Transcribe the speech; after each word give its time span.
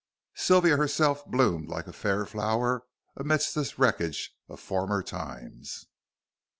Sylvia 0.33 0.77
herself 0.77 1.23
bloomed 1.27 1.69
like 1.69 1.85
a 1.85 1.93
fair 1.93 2.25
flower 2.25 2.87
amidst 3.15 3.53
this 3.53 3.77
wreckage 3.77 4.35
of 4.49 4.59
former 4.59 5.03
times. 5.03 5.85